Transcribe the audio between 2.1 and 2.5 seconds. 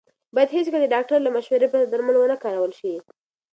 ونه